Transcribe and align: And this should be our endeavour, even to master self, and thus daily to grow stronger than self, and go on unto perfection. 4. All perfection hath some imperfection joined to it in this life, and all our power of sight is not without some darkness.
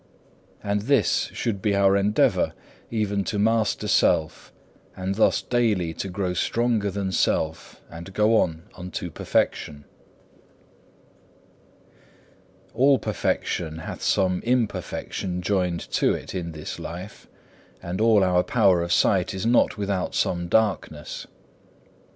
And 0.63 0.81
this 0.89 1.29
should 1.31 1.61
be 1.61 1.75
our 1.75 1.95
endeavour, 1.95 2.53
even 2.89 3.23
to 3.25 3.37
master 3.37 3.87
self, 3.87 4.51
and 4.97 5.13
thus 5.13 5.43
daily 5.43 5.93
to 5.93 6.09
grow 6.09 6.33
stronger 6.33 6.89
than 6.89 7.11
self, 7.11 7.79
and 7.87 8.11
go 8.15 8.35
on 8.37 8.63
unto 8.75 9.11
perfection. 9.11 9.85
4. 12.71 12.81
All 12.81 12.97
perfection 12.97 13.77
hath 13.77 14.01
some 14.01 14.41
imperfection 14.41 15.39
joined 15.43 15.81
to 15.91 16.15
it 16.15 16.33
in 16.33 16.51
this 16.53 16.79
life, 16.79 17.27
and 17.79 18.01
all 18.01 18.23
our 18.23 18.41
power 18.41 18.81
of 18.81 18.91
sight 18.91 19.35
is 19.35 19.45
not 19.45 19.77
without 19.77 20.15
some 20.15 20.47
darkness. 20.47 21.27